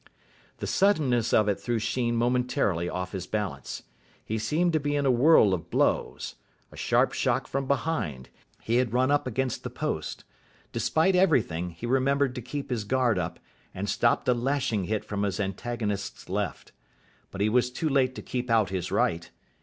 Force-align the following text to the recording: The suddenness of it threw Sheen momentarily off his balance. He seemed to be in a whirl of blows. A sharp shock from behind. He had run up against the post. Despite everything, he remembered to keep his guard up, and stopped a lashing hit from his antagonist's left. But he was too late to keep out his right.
The 0.57 0.65
suddenness 0.65 1.31
of 1.31 1.47
it 1.47 1.59
threw 1.59 1.77
Sheen 1.77 2.15
momentarily 2.15 2.89
off 2.89 3.11
his 3.11 3.27
balance. 3.27 3.83
He 4.25 4.39
seemed 4.39 4.73
to 4.73 4.79
be 4.79 4.95
in 4.95 5.05
a 5.05 5.11
whirl 5.11 5.53
of 5.53 5.69
blows. 5.69 6.37
A 6.71 6.75
sharp 6.75 7.13
shock 7.13 7.45
from 7.45 7.67
behind. 7.67 8.29
He 8.63 8.77
had 8.77 8.93
run 8.93 9.11
up 9.11 9.27
against 9.27 9.61
the 9.61 9.69
post. 9.69 10.23
Despite 10.71 11.15
everything, 11.15 11.69
he 11.69 11.85
remembered 11.85 12.33
to 12.33 12.41
keep 12.41 12.71
his 12.71 12.83
guard 12.83 13.19
up, 13.19 13.37
and 13.75 13.87
stopped 13.87 14.27
a 14.27 14.33
lashing 14.33 14.85
hit 14.85 15.05
from 15.05 15.21
his 15.21 15.39
antagonist's 15.39 16.27
left. 16.27 16.71
But 17.29 17.39
he 17.41 17.49
was 17.49 17.69
too 17.69 17.87
late 17.87 18.15
to 18.15 18.23
keep 18.23 18.49
out 18.49 18.71
his 18.71 18.91
right. 18.91 19.29